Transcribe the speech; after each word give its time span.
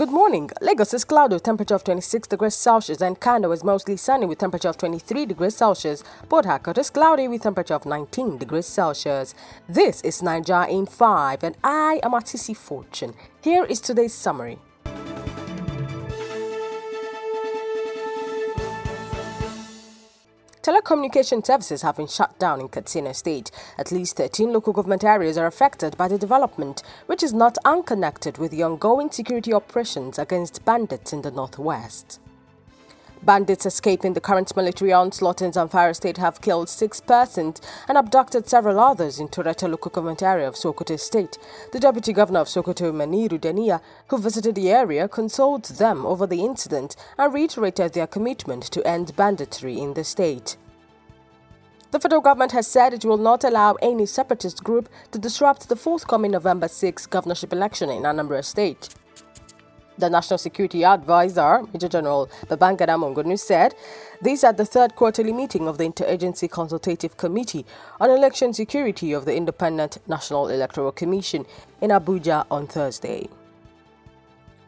Good 0.00 0.12
morning. 0.12 0.48
Lagos 0.62 0.94
is 0.94 1.04
cloudy 1.04 1.34
with 1.34 1.42
temperature 1.42 1.74
of 1.74 1.84
26 1.84 2.28
degrees 2.28 2.54
Celsius 2.54 3.02
and 3.02 3.20
Kano 3.20 3.52
is 3.52 3.62
mostly 3.62 3.98
sunny 3.98 4.24
with 4.24 4.38
temperature 4.38 4.70
of 4.70 4.78
23 4.78 5.26
degrees 5.26 5.54
Celsius. 5.54 6.02
Port 6.30 6.46
Harcourt 6.46 6.78
is 6.78 6.88
cloudy 6.88 7.28
with 7.28 7.42
temperature 7.42 7.74
of 7.74 7.84
19 7.84 8.38
degrees 8.38 8.64
Celsius. 8.64 9.34
This 9.68 10.00
is 10.00 10.22
Niger 10.22 10.64
in 10.70 10.86
5 10.86 11.44
and 11.44 11.54
I 11.62 12.00
am 12.02 12.12
Atisi 12.12 12.56
Fortune. 12.56 13.12
Here 13.42 13.66
is 13.66 13.78
today's 13.78 14.14
summary. 14.14 14.58
Telecommunication 20.70 21.44
services 21.44 21.82
have 21.82 21.96
been 21.96 22.06
shut 22.06 22.38
down 22.38 22.60
in 22.60 22.68
Katsina 22.68 23.12
State. 23.12 23.50
At 23.76 23.90
least 23.90 24.16
13 24.16 24.52
local 24.52 24.72
government 24.72 25.02
areas 25.02 25.36
are 25.36 25.48
affected 25.48 25.96
by 25.96 26.06
the 26.06 26.16
development, 26.16 26.84
which 27.06 27.24
is 27.24 27.32
not 27.32 27.58
unconnected 27.64 28.38
with 28.38 28.52
the 28.52 28.62
ongoing 28.62 29.10
security 29.10 29.52
operations 29.52 30.16
against 30.16 30.64
bandits 30.64 31.12
in 31.12 31.22
the 31.22 31.32
northwest. 31.32 32.20
Bandits 33.22 33.66
escaping 33.66 34.14
the 34.14 34.20
current 34.20 34.56
military 34.56 34.94
onslaught 34.94 35.42
in 35.42 35.52
Zamfara 35.52 35.94
state 35.94 36.16
have 36.16 36.40
killed 36.40 36.70
six 36.70 37.02
persons 37.02 37.60
and 37.86 37.98
abducted 37.98 38.48
several 38.48 38.80
others 38.80 39.20
in 39.20 39.28
Tureta 39.28 39.68
local 39.68 39.90
government 39.90 40.22
area 40.22 40.48
of 40.48 40.54
Sokoto 40.54 40.98
state. 40.98 41.36
The 41.72 41.80
deputy 41.80 42.14
governor 42.14 42.40
of 42.40 42.48
Sokoto, 42.48 42.90
Maniru 42.90 43.38
Dan'iya, 43.38 43.82
who 44.08 44.16
visited 44.16 44.54
the 44.54 44.70
area, 44.70 45.06
consoled 45.06 45.64
them 45.64 46.06
over 46.06 46.26
the 46.26 46.42
incident 46.42 46.96
and 47.18 47.34
reiterated 47.34 47.92
their 47.92 48.06
commitment 48.06 48.62
to 48.64 48.86
end 48.88 49.14
banditry 49.16 49.78
in 49.78 49.92
the 49.92 50.04
state. 50.04 50.56
The 51.90 52.00
federal 52.00 52.22
government 52.22 52.52
has 52.52 52.66
said 52.66 52.94
it 52.94 53.04
will 53.04 53.18
not 53.18 53.44
allow 53.44 53.74
any 53.82 54.06
separatist 54.06 54.64
group 54.64 54.88
to 55.10 55.18
disrupt 55.18 55.68
the 55.68 55.76
forthcoming 55.76 56.30
November 56.30 56.68
6 56.68 57.06
governorship 57.06 57.52
election 57.52 57.90
in 57.90 58.04
Anambra 58.04 58.42
State. 58.44 58.88
The 60.00 60.08
National 60.08 60.38
Security 60.38 60.82
Advisor, 60.82 61.62
Major 61.74 61.88
General 61.88 62.30
Babagana 62.46 62.96
Monguno, 62.96 63.38
said 63.38 63.74
this 64.22 64.42
at 64.44 64.56
the 64.56 64.64
third 64.64 64.94
quarterly 64.96 65.30
meeting 65.30 65.68
of 65.68 65.76
the 65.76 65.84
Interagency 65.84 66.50
Consultative 66.50 67.18
Committee 67.18 67.66
on 68.00 68.08
Election 68.08 68.54
Security 68.54 69.12
of 69.12 69.26
the 69.26 69.36
Independent 69.36 69.98
National 70.08 70.48
Electoral 70.48 70.90
Commission 70.90 71.44
in 71.82 71.90
Abuja 71.90 72.46
on 72.50 72.66
Thursday. 72.66 73.28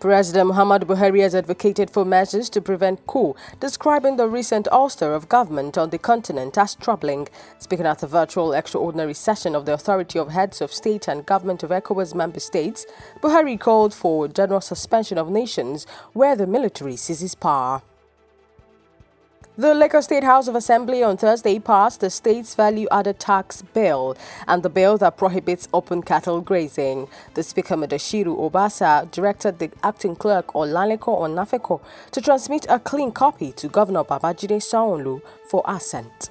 President 0.00 0.46
Muhammad 0.46 0.82
Buhari 0.82 1.22
has 1.22 1.34
advocated 1.34 1.90
for 1.90 2.04
measures 2.04 2.48
to 2.50 2.60
prevent 2.60 3.04
coup, 3.08 3.34
describing 3.58 4.16
the 4.16 4.28
recent 4.28 4.68
ouster 4.70 5.12
of 5.16 5.28
government 5.28 5.76
on 5.76 5.90
the 5.90 5.98
continent 5.98 6.56
as 6.56 6.76
troubling. 6.76 7.26
Speaking 7.58 7.84
at 7.84 8.04
a 8.04 8.06
virtual 8.06 8.52
extraordinary 8.52 9.12
session 9.14 9.56
of 9.56 9.66
the 9.66 9.72
Authority 9.72 10.20
of 10.20 10.28
Heads 10.28 10.60
of 10.60 10.72
State 10.72 11.08
and 11.08 11.26
Government 11.26 11.64
of 11.64 11.70
ECOWAS 11.70 12.14
member 12.14 12.38
states, 12.38 12.86
Buhari 13.20 13.58
called 13.58 13.92
for 13.92 14.28
general 14.28 14.60
suspension 14.60 15.18
of 15.18 15.30
nations 15.30 15.84
where 16.12 16.36
the 16.36 16.46
military 16.46 16.94
seizes 16.94 17.34
power. 17.34 17.82
The 19.58 19.74
Lagos 19.74 20.04
State 20.04 20.22
House 20.22 20.46
of 20.46 20.54
Assembly 20.54 21.02
on 21.02 21.16
Thursday 21.16 21.58
passed 21.58 21.98
the 21.98 22.10
state's 22.10 22.54
value 22.54 22.86
added 22.92 23.18
tax 23.18 23.60
bill 23.60 24.16
and 24.46 24.62
the 24.62 24.70
bill 24.70 24.96
that 24.98 25.16
prohibits 25.16 25.66
open 25.74 26.00
cattle 26.02 26.40
grazing. 26.40 27.08
The 27.34 27.42
Speaker 27.42 27.74
Mudashiru 27.74 28.38
Obasa 28.38 29.10
directed 29.10 29.58
the 29.58 29.72
acting 29.82 30.14
clerk 30.14 30.52
Olalekan 30.54 31.18
Onafeko 31.18 31.80
to 32.12 32.20
transmit 32.20 32.66
a 32.68 32.78
clean 32.78 33.10
copy 33.10 33.50
to 33.54 33.66
Governor 33.66 34.04
Babajide 34.04 34.62
Sanwo-Olu 34.62 35.22
for 35.50 35.64
assent. 35.66 36.30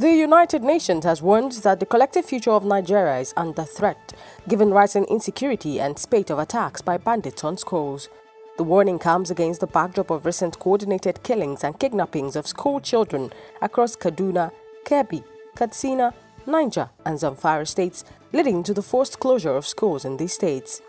The 0.00 0.14
United 0.14 0.62
Nations 0.64 1.04
has 1.04 1.20
warned 1.20 1.52
that 1.62 1.78
the 1.78 1.84
collective 1.84 2.24
future 2.24 2.52
of 2.52 2.64
Nigeria 2.64 3.18
is 3.18 3.34
under 3.36 3.64
threat, 3.64 4.14
given 4.48 4.70
rising 4.70 5.04
insecurity 5.04 5.78
and 5.78 5.98
spate 5.98 6.30
of 6.30 6.38
attacks 6.38 6.80
by 6.80 6.96
bandits 6.96 7.44
on 7.44 7.58
schools. 7.58 8.08
The 8.56 8.64
warning 8.64 8.98
comes 8.98 9.30
against 9.30 9.60
the 9.60 9.66
backdrop 9.66 10.08
of 10.08 10.24
recent 10.24 10.58
coordinated 10.58 11.22
killings 11.22 11.62
and 11.62 11.78
kidnappings 11.78 12.34
of 12.34 12.46
school 12.46 12.80
children 12.80 13.30
across 13.60 13.94
Kaduna, 13.94 14.52
Kebbi, 14.86 15.22
Katsina, 15.54 16.14
Niger, 16.46 16.88
and 17.04 17.18
Zamfara 17.18 17.68
states, 17.68 18.02
leading 18.32 18.62
to 18.62 18.72
the 18.72 18.80
forced 18.80 19.20
closure 19.20 19.54
of 19.54 19.66
schools 19.66 20.06
in 20.06 20.16
these 20.16 20.32
states. 20.32 20.80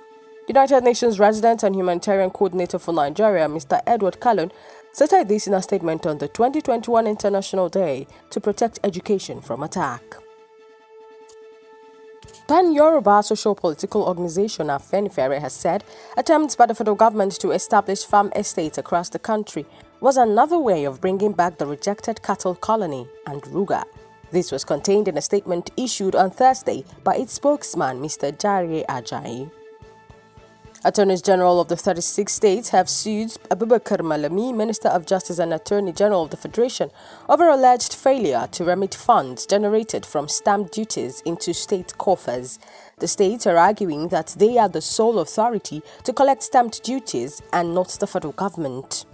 United 0.47 0.85
Nations 0.85 1.19
Resident 1.19 1.63
and 1.63 1.75
Humanitarian 1.75 2.29
Coordinator 2.29 2.79
for 2.79 2.93
Nigeria, 2.93 3.49
Mr. 3.49 3.81
Edward 3.85 4.21
Kallon, 4.21 4.51
stated 4.91 5.27
this 5.27 5.47
in 5.47 5.53
a 5.53 5.61
statement 5.61 6.05
on 6.05 6.17
the 6.17 6.27
2021 6.27 7.07
International 7.07 7.69
Day 7.69 8.07
to 8.29 8.39
Protect 8.41 8.79
Education 8.83 9.41
from 9.41 9.63
Attack. 9.63 10.15
Pan 12.47 12.73
Yoruba 12.73 13.23
social 13.23 13.55
political 13.55 14.03
organization 14.03 14.67
Afenifere 14.67 15.39
has 15.39 15.53
said 15.53 15.83
attempts 16.17 16.55
by 16.55 16.65
the 16.65 16.75
federal 16.75 16.95
government 16.97 17.31
to 17.39 17.51
establish 17.51 18.03
farm 18.03 18.31
estates 18.35 18.77
across 18.77 19.09
the 19.09 19.19
country 19.19 19.65
was 20.01 20.17
another 20.17 20.59
way 20.59 20.83
of 20.83 20.99
bringing 20.99 21.31
back 21.31 21.57
the 21.57 21.65
rejected 21.65 22.21
cattle 22.21 22.55
colony 22.55 23.07
and 23.27 23.41
Ruga. 23.43 23.83
This 24.31 24.51
was 24.51 24.65
contained 24.65 25.07
in 25.07 25.17
a 25.17 25.21
statement 25.21 25.71
issued 25.77 26.15
on 26.15 26.31
Thursday 26.31 26.83
by 27.03 27.15
its 27.15 27.33
spokesman, 27.33 28.01
Mr. 28.01 28.37
Jare 28.37 28.83
Ajayi. 28.89 29.49
Attorneys 30.83 31.21
General 31.21 31.61
of 31.61 31.67
the 31.67 31.75
36 31.75 32.33
states 32.33 32.69
have 32.69 32.89
sued 32.89 33.29
Abubakar 33.51 33.99
Malami, 33.99 34.51
Minister 34.51 34.89
of 34.89 35.05
Justice 35.05 35.37
and 35.37 35.53
Attorney 35.53 35.91
General 35.91 36.23
of 36.23 36.31
the 36.31 36.37
Federation, 36.37 36.89
over 37.29 37.47
alleged 37.49 37.93
failure 37.93 38.47
to 38.51 38.63
remit 38.63 38.95
funds 38.95 39.45
generated 39.45 40.07
from 40.07 40.27
stamp 40.27 40.71
duties 40.71 41.21
into 41.23 41.53
state 41.53 41.95
coffers. 41.99 42.57
The 42.97 43.07
states 43.07 43.45
are 43.45 43.57
arguing 43.57 44.07
that 44.07 44.33
they 44.39 44.57
are 44.57 44.69
the 44.69 44.81
sole 44.81 45.19
authority 45.19 45.83
to 46.03 46.13
collect 46.13 46.41
stamp 46.41 46.73
duties 46.81 47.43
and 47.53 47.75
not 47.75 47.89
the 47.89 48.07
federal 48.07 48.33
government. 48.33 49.05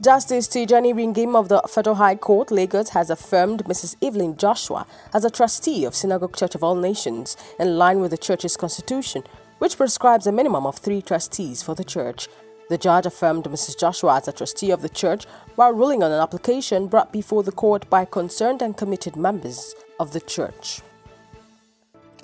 Justice 0.00 0.48
Tijani 0.48 0.94
Ringim 0.94 1.36
of 1.36 1.50
the 1.50 1.60
Federal 1.68 1.96
High 1.96 2.14
Court, 2.16 2.50
Lagos, 2.50 2.90
has 2.90 3.10
affirmed 3.10 3.64
Mrs. 3.64 3.96
Evelyn 4.02 4.34
Joshua 4.38 4.86
as 5.12 5.26
a 5.26 5.30
trustee 5.30 5.84
of 5.84 5.94
Synagogue 5.94 6.36
Church 6.36 6.54
of 6.54 6.64
All 6.64 6.76
Nations 6.76 7.36
in 7.60 7.76
line 7.76 8.00
with 8.00 8.12
the 8.12 8.16
church's 8.16 8.56
constitution, 8.56 9.24
which 9.58 9.76
prescribes 9.76 10.26
a 10.26 10.32
minimum 10.32 10.66
of 10.66 10.78
three 10.78 11.02
trustees 11.02 11.62
for 11.62 11.74
the 11.74 11.84
church. 11.84 12.28
The 12.68 12.78
judge 12.78 13.06
affirmed 13.06 13.44
Mrs. 13.44 13.78
Joshua 13.78 14.16
as 14.16 14.28
a 14.28 14.32
trustee 14.32 14.70
of 14.70 14.82
the 14.82 14.88
church 14.88 15.24
while 15.54 15.72
ruling 15.72 16.02
on 16.02 16.12
an 16.12 16.20
application 16.20 16.86
brought 16.86 17.12
before 17.12 17.42
the 17.42 17.52
court 17.52 17.88
by 17.88 18.04
concerned 18.04 18.62
and 18.62 18.76
committed 18.76 19.16
members 19.16 19.74
of 19.98 20.12
the 20.12 20.20
church. 20.20 20.80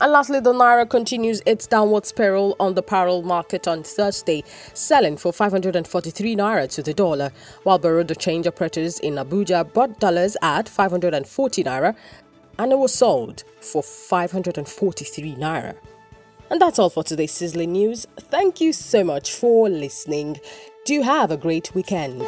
And 0.01 0.11
lastly, 0.11 0.41
the 0.41 0.53
Naira 0.53 0.91
continues 0.91 1.41
its 1.47 1.69
downward 1.69 2.05
spiral 2.05 2.57
on 2.59 2.75
the 2.75 2.83
parallel 2.83 3.23
market 3.23 3.69
on 3.69 3.85
Thursday, 3.85 4.43
selling 4.75 5.17
for 5.17 5.33
543 5.33 6.35
Naira 6.35 6.69
to 6.75 6.83
the 6.83 6.93
dollar, 6.93 7.31
while 7.63 7.79
de 7.79 8.15
Change 8.17 8.49
operators 8.49 8.99
in 8.99 9.15
Abuja 9.15 9.73
bought 9.73 10.01
dollars 10.01 10.37
at 10.43 10.69
540 10.69 11.65
Naira 11.65 11.95
and 12.59 12.73
it 12.73 12.79
was 12.79 12.95
sold 12.95 13.45
for 13.61 13.83
543 13.83 15.35
Naira. 15.37 15.77
And 16.55 16.63
that's 16.63 16.79
all 16.79 16.89
for 16.89 17.03
today's 17.03 17.33
sizzling 17.33 17.73
news. 17.73 18.07
Thank 18.17 18.61
you 18.61 18.73
so 18.73 19.03
much 19.03 19.33
for 19.33 19.69
listening. 19.69 20.39
Do 20.87 20.95
you 20.95 21.03
have 21.03 21.33
a 21.33 21.37
great 21.37 21.75
weekend. 21.75 22.23